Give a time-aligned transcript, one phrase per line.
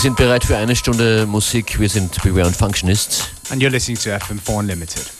[0.00, 1.78] sind bereit für eine Stunde Musik.
[1.78, 3.28] Wir sind Beware und Functionists.
[3.50, 5.19] And you're listening to FM4 Unlimited.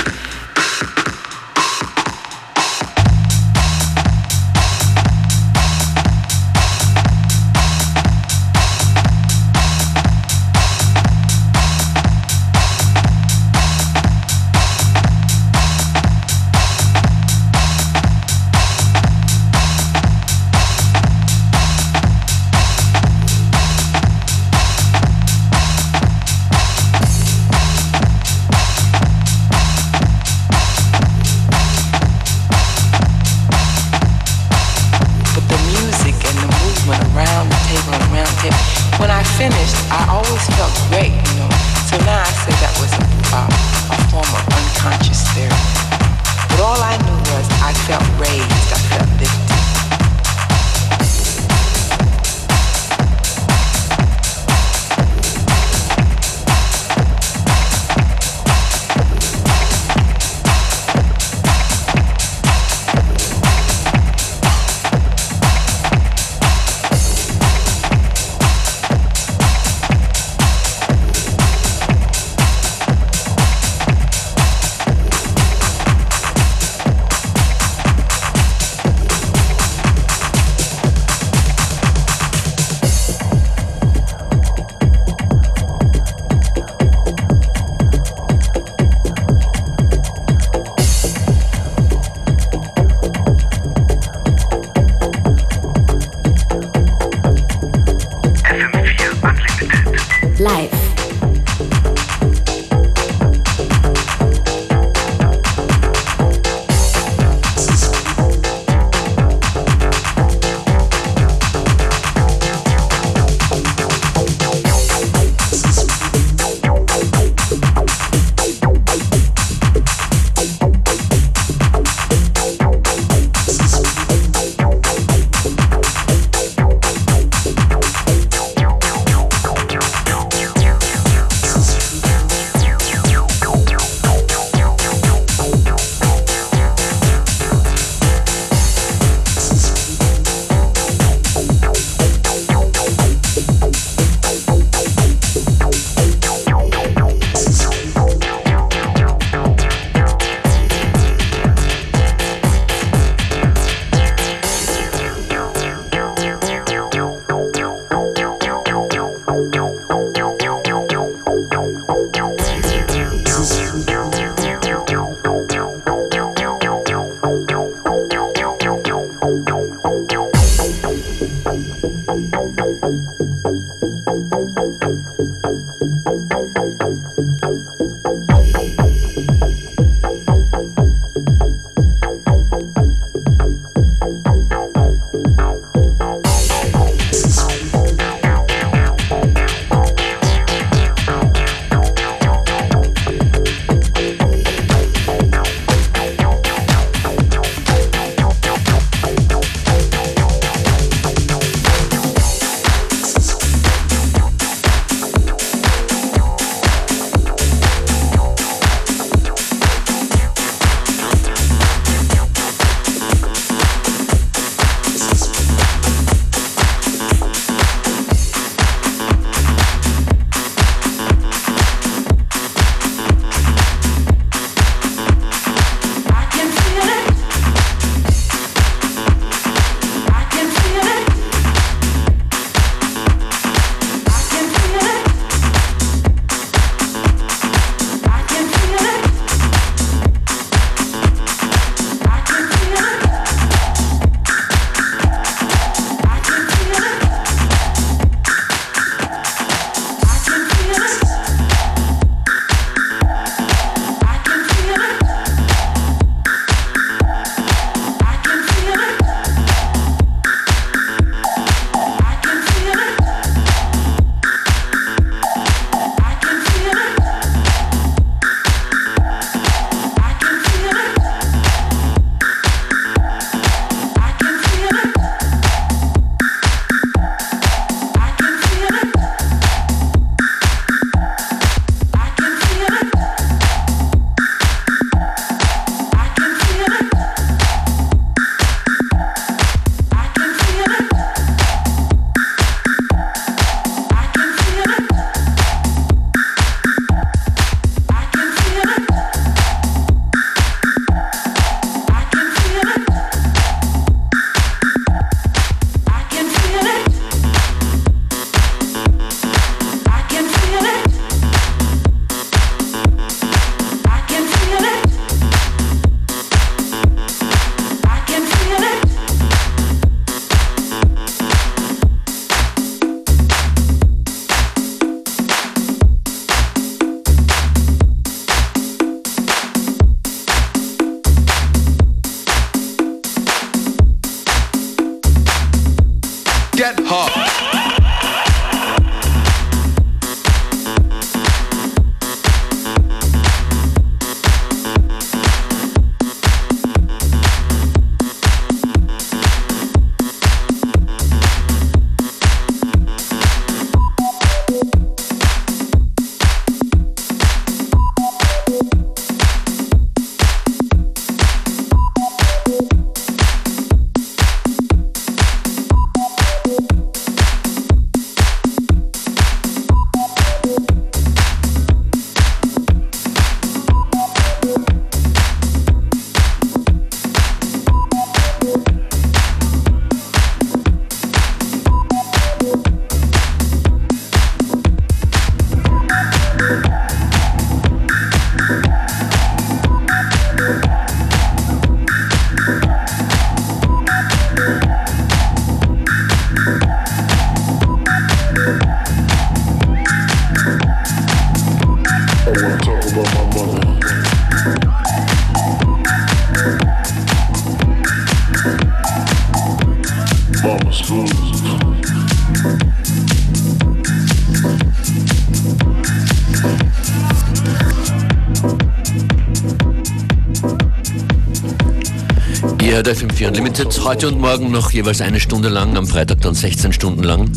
[422.83, 423.81] Hört FM4 Unlimited.
[423.83, 427.29] Heute und morgen noch jeweils eine Stunde lang, am Freitag dann 16 Stunden lang.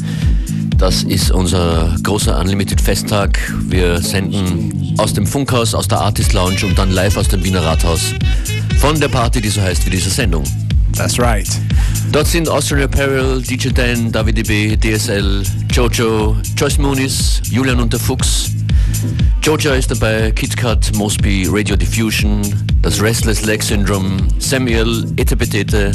[0.78, 3.38] Das ist unser großer Unlimited Festtag.
[3.68, 7.62] Wir senden aus dem Funkhaus, aus der Artist Lounge und dann live aus dem Wiener
[7.62, 8.14] Rathaus
[8.78, 10.44] von der Party, die so heißt wie diese Sendung.
[10.96, 11.48] That's right.
[12.10, 18.00] Dort sind Austrian Apparel, DJ Dan, David DB, DSL, Jojo, Joyce Moonis, Julian und der
[18.00, 18.50] Fuchs,
[19.42, 22.40] Jojo ist dabei, KitKat, Mosby, Radio Diffusion,
[22.84, 25.92] das Restless Leg Syndrome, Samuel, Etepetete,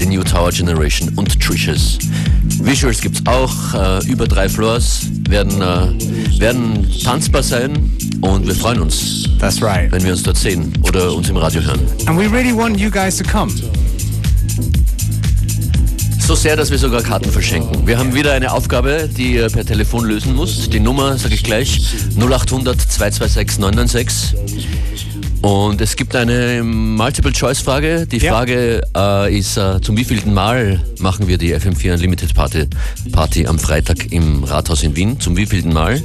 [0.00, 1.98] The New Tower Generation und Trishas.
[2.60, 8.80] Visuals gibt's auch, äh, über drei Floors, werden, äh, werden tanzbar sein und wir freuen
[8.80, 9.28] uns.
[9.38, 9.92] That's right.
[9.92, 11.80] Wenn wir uns dort sehen oder uns im Radio hören.
[12.06, 13.52] And we really want you guys to come.
[16.26, 17.86] So sehr, dass wir sogar Karten verschenken.
[17.86, 20.72] Wir haben wieder eine Aufgabe, die ihr per Telefon lösen müsst.
[20.72, 21.82] Die Nummer sage ich gleich,
[22.16, 24.36] 0800 226 996.
[25.42, 28.06] Und es gibt eine Multiple-Choice-Frage.
[28.06, 28.32] Die ja.
[28.32, 32.68] Frage äh, ist, äh, zum wievielten Mal machen wir die FM4 Unlimited Party,
[33.10, 35.18] Party am Freitag im Rathaus in Wien?
[35.18, 36.00] Zum wievielten Mal?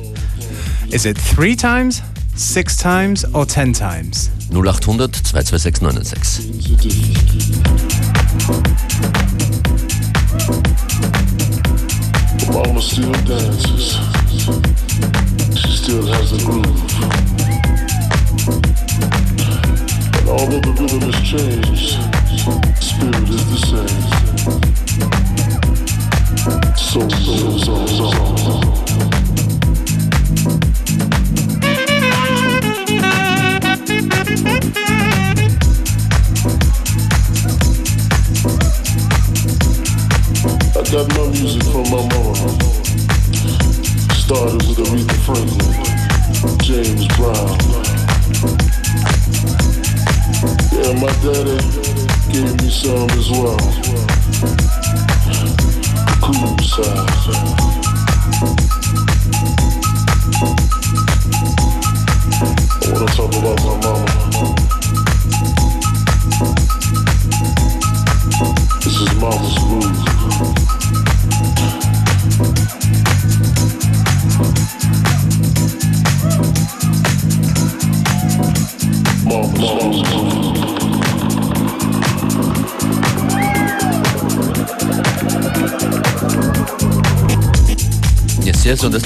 [0.90, 2.02] Is it three times,
[2.36, 4.32] six times or ten times?
[4.52, 7.87] 0800 226 996.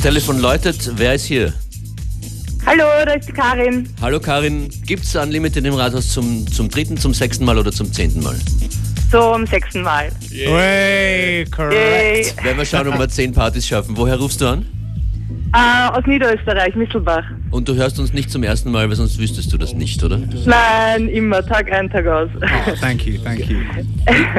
[0.02, 0.92] Telefon läutet.
[0.96, 1.54] Wer ist hier?
[2.66, 3.88] Hallo, da ist die Karin.
[4.02, 7.94] Hallo Karin, gibt es Unlimited im Rathaus zum, zum dritten, zum sechsten Mal oder zum
[7.94, 8.36] zehnten Mal?
[9.12, 10.10] Zum sechsten Mal.
[10.32, 11.76] Yay, correct.
[11.76, 12.44] Yay.
[12.44, 13.96] Werden wir schauen, ob wir zehn Partys schaffen.
[13.96, 14.66] Woher rufst du an?
[15.56, 17.24] Uh, aus Niederösterreich, Misselbach.
[17.52, 20.18] Und du hörst uns nicht zum ersten Mal, weil sonst wüsstest du das nicht, oder?
[20.46, 22.30] Nein, immer, Tag ein, Tag aus.
[22.42, 23.58] Oh, thank you, thank you.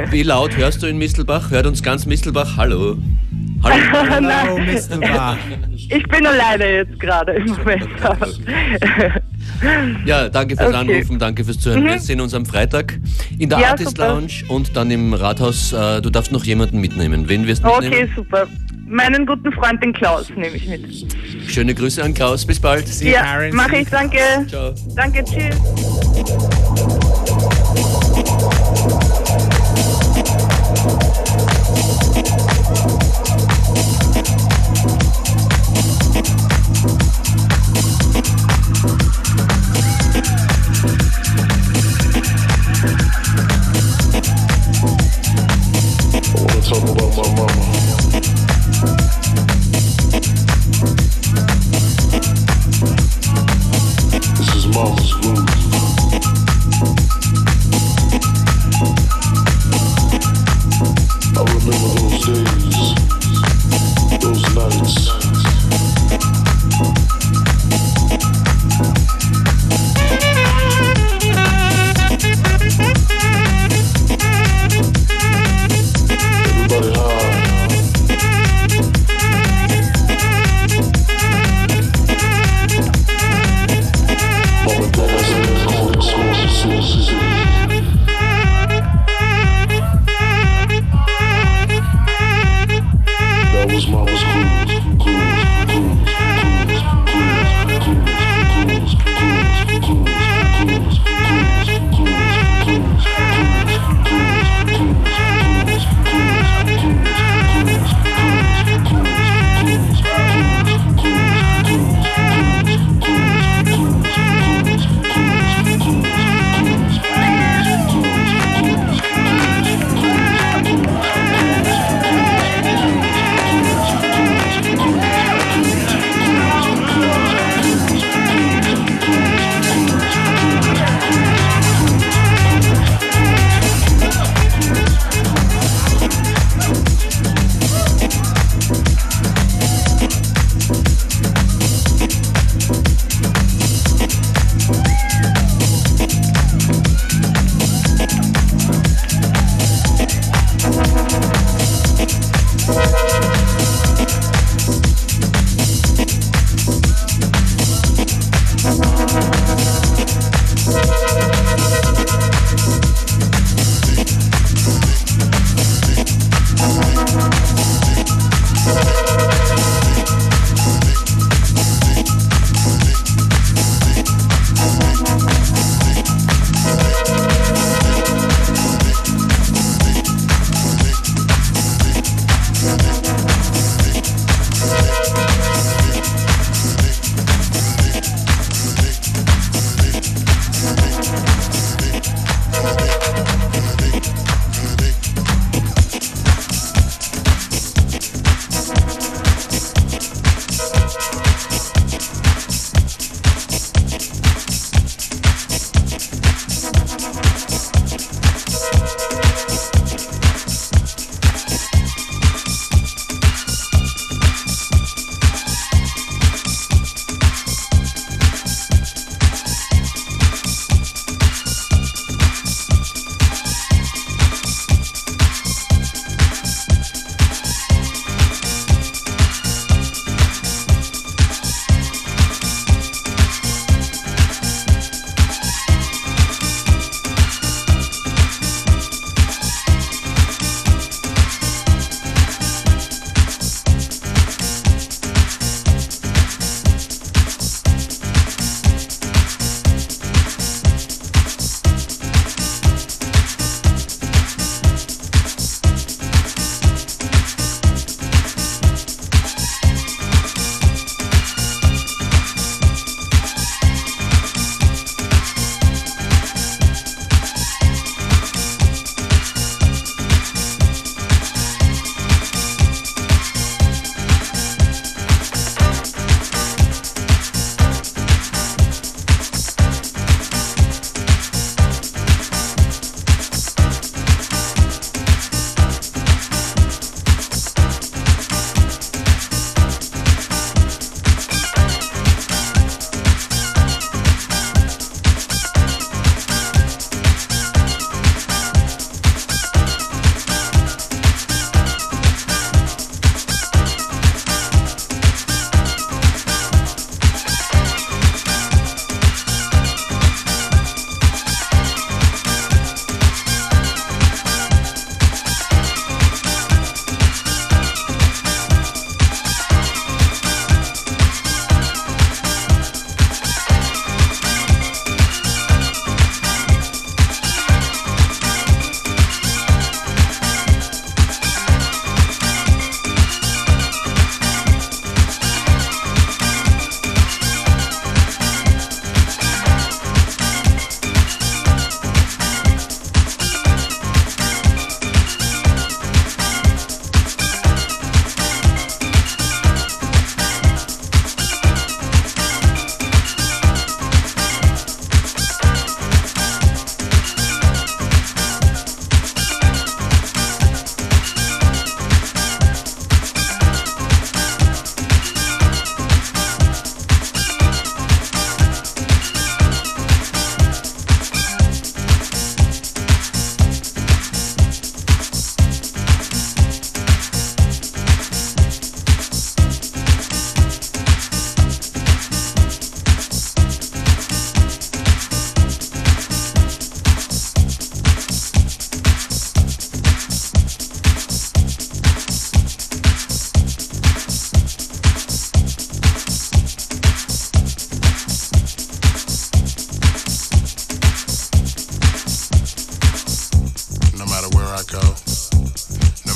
[0.08, 1.52] Wie, wie laut hörst du in Misselbach?
[1.52, 2.56] Hört uns ganz Misselbach?
[2.56, 2.96] Hallo.
[3.62, 5.36] Hallo, Hallo Misselbach.
[5.88, 7.88] Ich bin alleine jetzt gerade im Moment.
[10.04, 10.76] Ja, danke fürs okay.
[10.76, 11.84] Anrufen, danke fürs Zuhören.
[11.84, 11.88] Mhm.
[11.88, 12.98] Wir sehen uns am Freitag
[13.38, 14.08] in der ja, Artist super.
[14.08, 15.72] Lounge und dann im Rathaus.
[15.72, 17.28] Äh, du darfst noch jemanden mitnehmen.
[17.28, 17.94] Wen wirst du mitnehmen?
[17.94, 18.46] Okay, super.
[18.86, 21.06] Meinen guten Freund, den Klaus, nehme ich mit.
[21.48, 22.44] Schöne Grüße an Klaus.
[22.44, 22.88] Bis bald.
[22.88, 23.88] See ja, mache ich.
[23.88, 24.18] Danke.
[24.48, 24.74] Ciao.
[24.96, 25.56] Danke, tschüss.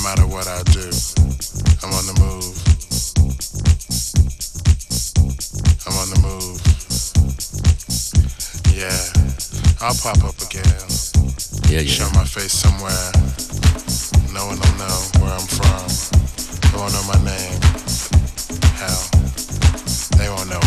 [0.07, 0.87] Matter what I do,
[1.83, 2.55] I'm on the move.
[5.85, 6.59] I'm on the move.
[8.71, 9.03] Yeah,
[9.81, 10.63] I'll pop up again.
[11.67, 11.91] Yeah, yeah.
[11.91, 13.11] Show my face somewhere.
[14.31, 15.83] No one will know where I'm from.
[16.71, 17.59] No one know my name.
[18.79, 19.03] Hell,
[20.15, 20.66] they won't know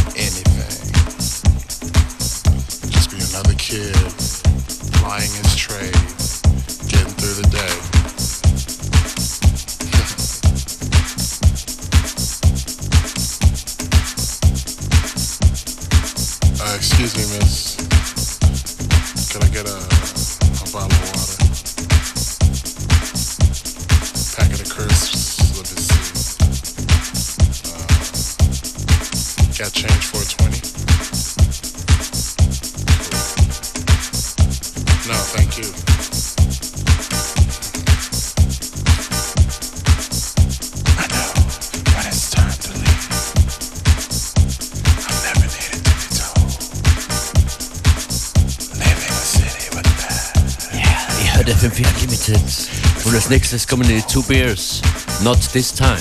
[53.30, 54.82] Als nächstes kommen die Two Bears.
[55.22, 55.94] Not this time.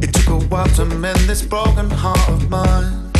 [0.00, 3.12] It took a while to mend this broken heart of mine.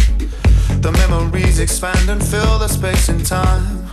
[0.80, 3.88] The memories expand and fill the space and time.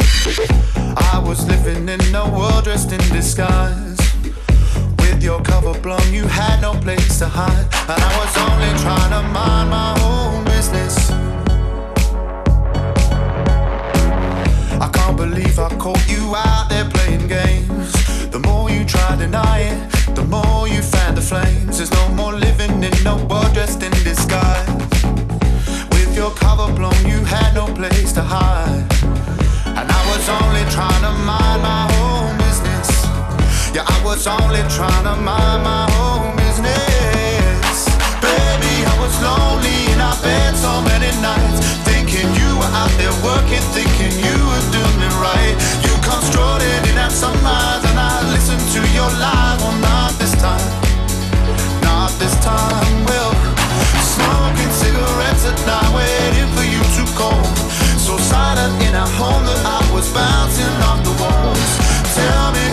[1.13, 3.92] I was living in a world dressed in disguise.
[5.24, 7.68] With your cover blown, you had no place to hide.
[7.88, 11.12] And I was only trying to mind my own business.
[14.82, 17.94] I can't believe I caught you out there playing games.
[18.32, 21.78] The more you try to deny it, the more you fan the flames.
[21.78, 24.68] There's no more living in no world dressed in disguise.
[25.92, 28.92] With your cover blown, you had no place to hide.
[29.80, 32.12] And I was only trying to mind my own.
[33.74, 37.90] Yeah, I was only trying to mind my own business.
[38.22, 41.66] Baby, I was lonely in our bed so many nights.
[41.82, 45.58] Thinking you were out there working, thinking you were doing it right.
[45.82, 49.58] You come strolling in at sunrise and I listen to your lies.
[49.66, 50.70] Well, not this time.
[51.82, 53.34] Not this time, well,
[54.06, 57.42] smoking cigarettes at night, waiting for you to call.
[57.98, 61.72] So silent in a home that I was bouncing off the walls.
[62.14, 62.73] Tell me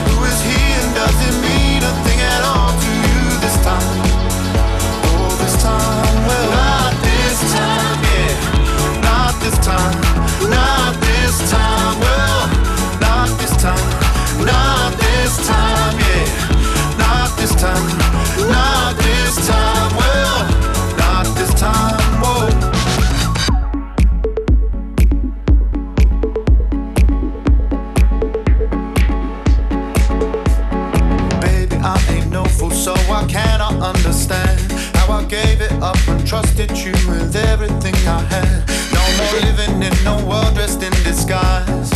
[35.31, 38.67] gave it up and trusted you with everything I had.
[38.91, 41.91] No more living in no world dressed in disguise.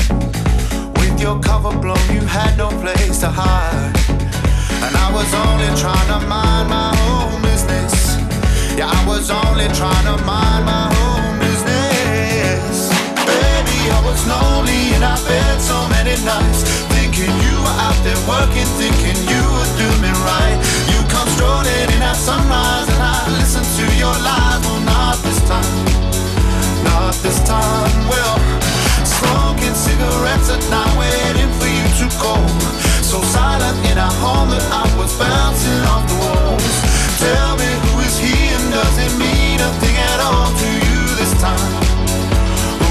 [0.94, 3.90] With your cover blown, you had no place to hide.
[4.86, 8.14] And I was only trying to mind my own business.
[8.78, 12.86] Yeah, I was only trying to mind my own business.
[13.18, 16.62] Baby, I was lonely in our bed so many nights.
[16.94, 20.83] Thinking you were out there working, thinking you were doing me right.
[21.24, 24.60] Come strolling in at sunrise and I listen to your lies.
[24.60, 25.72] Well, not this time.
[26.84, 27.96] Not this time.
[28.12, 28.36] Well,
[29.08, 32.44] smoking cigarettes at night, waiting for you to call.
[33.00, 36.76] So silent in a home that I was bouncing off the walls.
[37.16, 41.00] Tell me who is he and does it mean a thing at all to you
[41.16, 41.72] this time?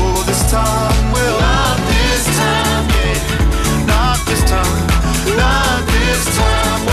[0.02, 3.86] Oh, this time, well, not this time, yeah.
[3.86, 4.82] Not this time,
[5.38, 6.93] not this time,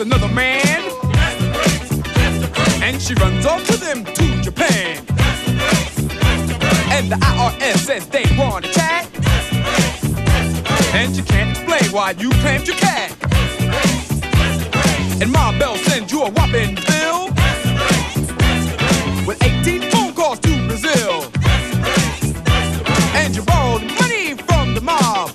[0.00, 0.82] another man.
[2.82, 4.98] And she runs off to them to Japan.
[6.90, 9.08] And the IRS says they want to tax.
[10.94, 13.12] And you can't explain why you claimed your cat.
[15.22, 17.28] And Ma Bell sends you a whopping bill.
[19.26, 21.24] With 18 phone calls to Brazil.
[23.14, 25.30] And you borrowed money from the mob.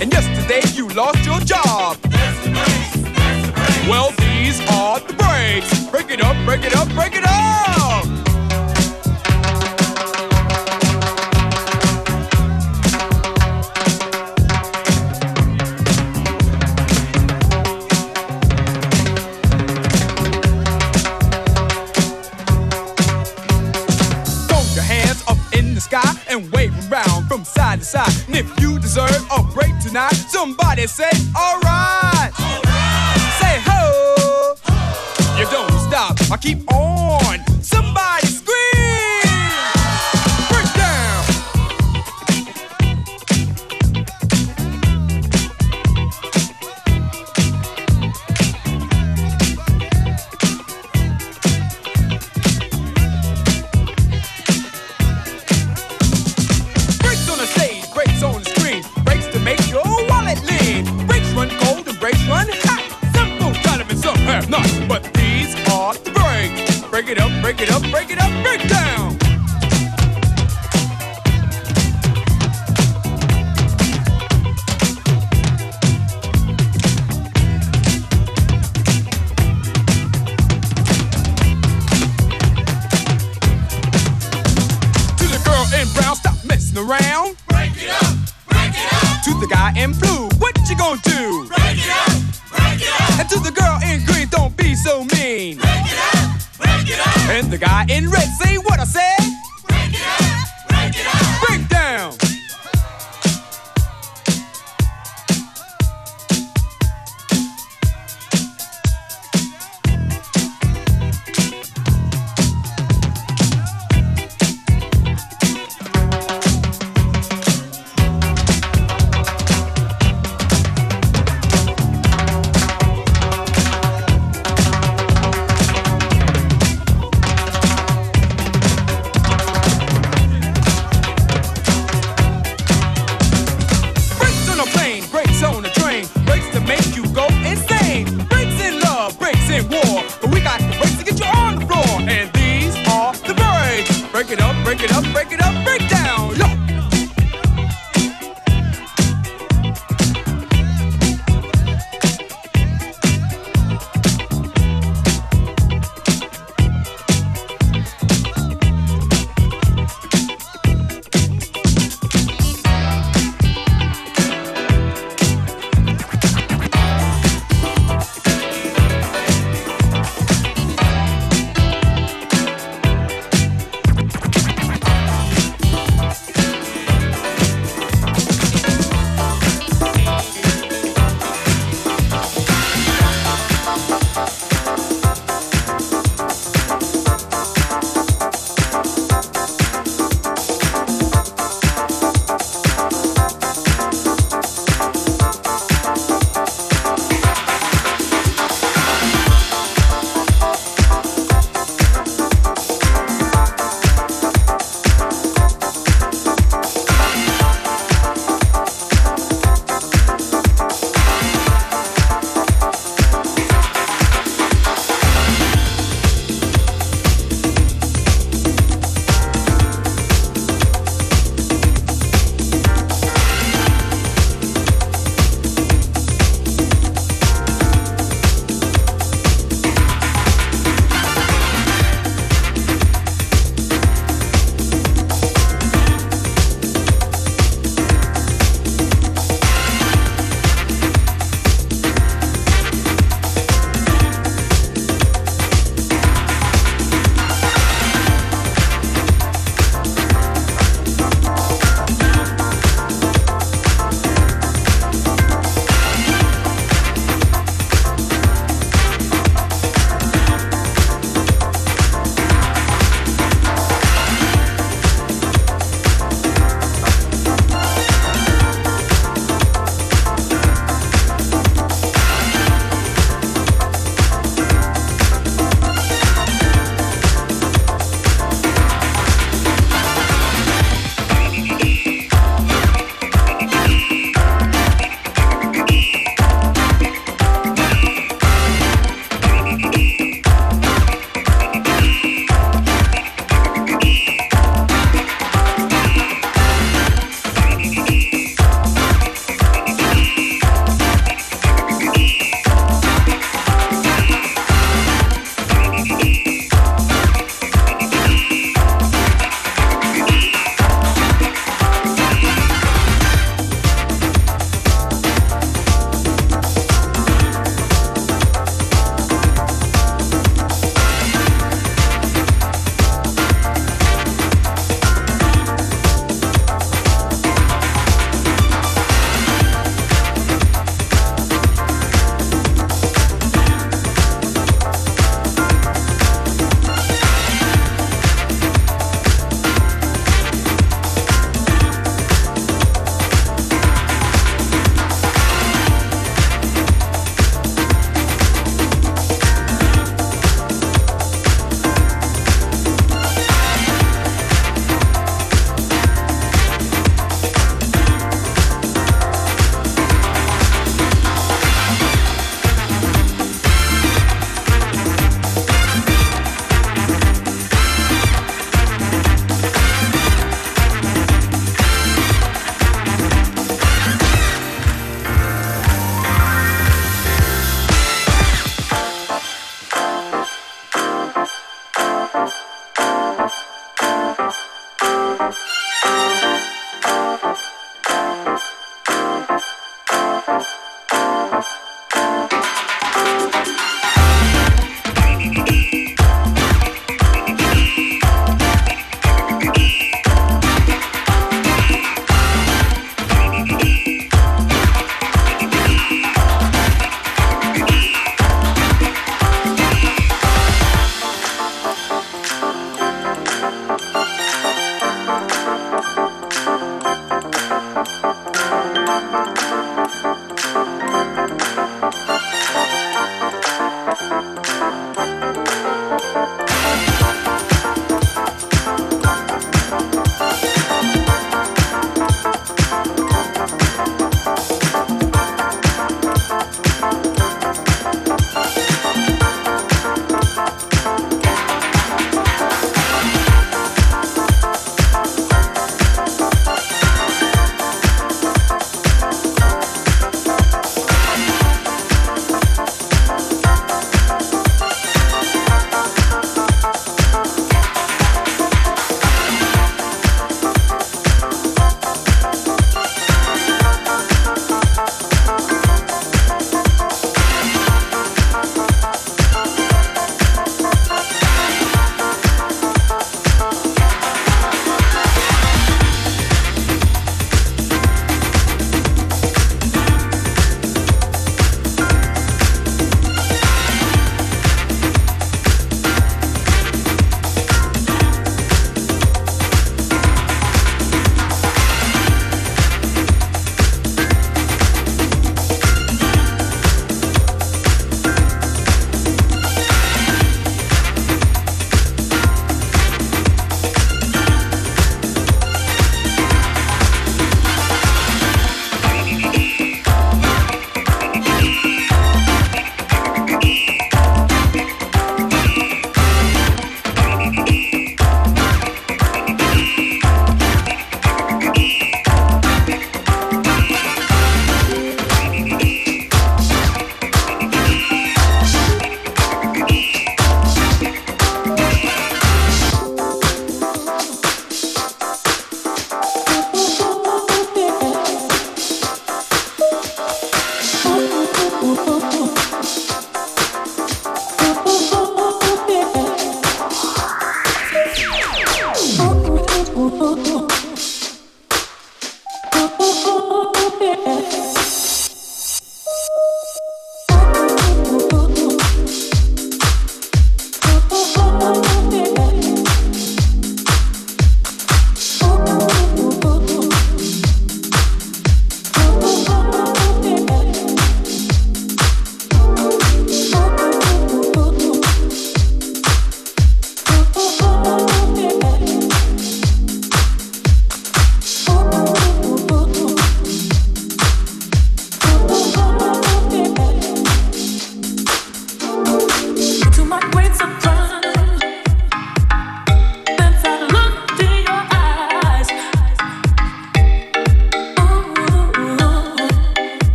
[0.00, 2.03] And yesterday you lost your job.
[3.86, 5.90] Well, these are the breaks.
[5.90, 8.04] Break it up, break it up, break it up.
[24.48, 28.10] Throw your hands up in the sky and wave around from side to side.
[28.28, 31.63] And if you deserve a break tonight, somebody say, alright.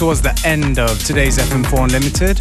[0.00, 2.38] Towards the end of today's FM4 Unlimited.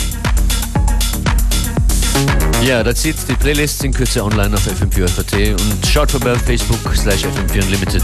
[2.63, 6.79] Ja, das sieht die Playlists in Kürze online auf FM4FAT und schaut vorbei auf Facebook
[6.95, 8.03] slash FM4 Unlimited.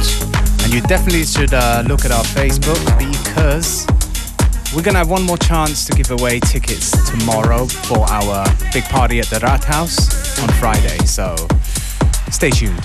[0.65, 3.87] And you definitely should uh, look at our Facebook because
[4.75, 8.83] we're going to have one more chance to give away tickets tomorrow for our big
[8.89, 10.09] party at the Rathaus
[10.43, 10.97] on Friday.
[11.05, 11.33] So
[12.29, 12.81] stay tuned.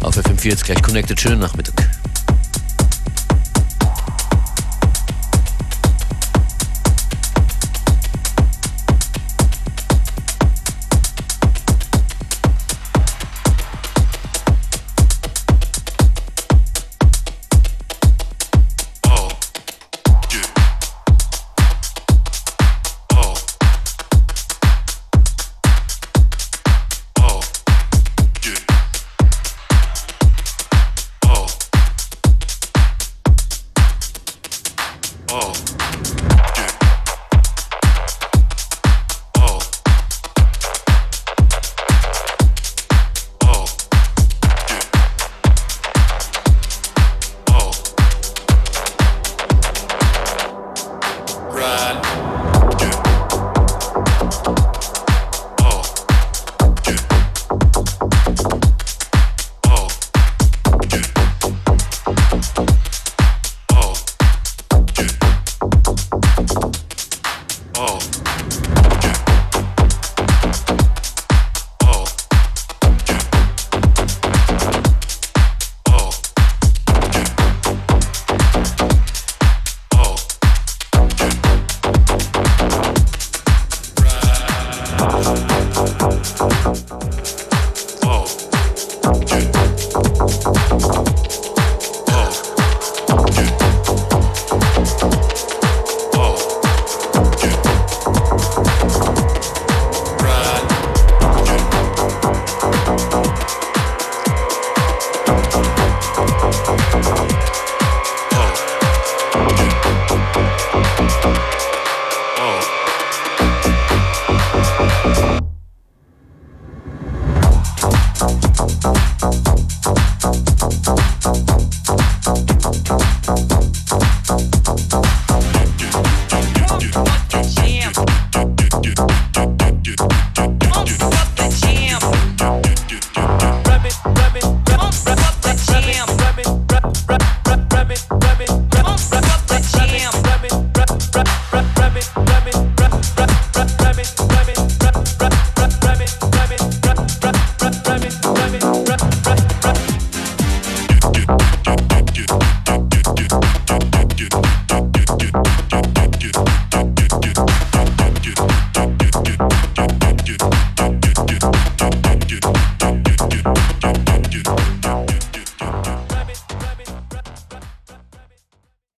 [0.00, 1.20] Auf FM4 jetzt gleich connected.
[1.20, 1.90] Schönen Nachmittag.